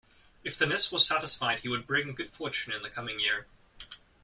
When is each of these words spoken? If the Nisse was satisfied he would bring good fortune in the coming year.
If 0.43 0.57
the 0.57 0.65
Nisse 0.65 0.91
was 0.91 1.05
satisfied 1.07 1.59
he 1.59 1.69
would 1.69 1.85
bring 1.85 2.11
good 2.15 2.31
fortune 2.31 2.73
in 2.73 2.81
the 2.81 2.89
coming 2.89 3.19
year. 3.19 3.45